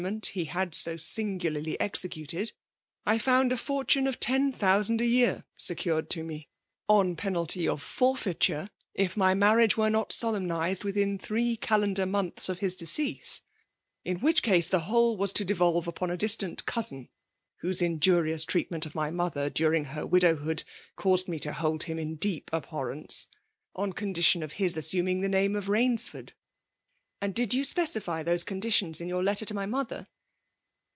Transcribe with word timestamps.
ment 0.01 0.25
he 0.33 0.45
had 0.45 0.71
bo 0.71 0.95
singuhily 0.97 1.77
executed, 1.79 2.53
I 3.05 3.19
found 3.19 3.51
a 3.51 3.55
ffartune 3.55 4.07
of' 4.07 4.19
ten 4.19 4.51
thousand 4.51 4.99
a 4.99 5.05
year 5.05 5.45
secured 5.55 6.09
to 6.11 6.23
me^i 6.23 6.47
on 6.89 7.15
penalty 7.15 7.67
of 7.67 7.83
forfeituie^ 7.83 8.67
if 8.95 9.15
my 9.15 9.35
marriage 9.35 9.75
wero 9.75 9.91
not 9.91 10.11
solemnized, 10.11 10.83
within 10.83 11.19
three 11.19 11.55
calendar 11.55 12.07
months 12.07 12.49
of 12.49 12.57
his 12.57 12.73
decease; 12.73 13.43
in 14.03 14.17
which 14.21 14.41
case 14.41 14.67
the 14.67 14.79
whole 14.89 15.17
was 15.17 15.31
toi 15.31 15.45
deTolve 15.45 15.85
upon 15.85 16.09
a 16.09 16.17
distant 16.17 16.65
cousin 16.65 17.09
(whose 17.57 17.79
injurious 17.79 18.43
treatment 18.43 18.87
of 18.87 18.95
my 18.95 19.11
mother, 19.11 19.51
during 19.51 19.85
her 19.85 20.03
widowhood, 20.03 20.63
caused 20.95 21.27
me 21.27 21.37
to 21.37 21.53
hold 21.53 21.83
him 21.83 21.99
in 21.99 22.15
deep 22.15 22.49
abhorrence,); 22.51 23.27
on 23.75 23.93
condition 23.93 24.41
of 24.41 24.53
his 24.53 24.75
assuming 24.77 25.21
the 25.21 25.29
name 25.29 25.55
of 25.55 25.67
Bainsford." 25.67 26.31
''And 27.23 27.35
did 27.35 27.53
you 27.53 27.63
specify 27.65 28.23
those 28.23 28.43
conditions 28.43 28.99
int 28.99 29.07
your 29.07 29.23
letter 29.23 29.45
to 29.45 29.53
my 29.53 29.67
moliier? 29.67 30.07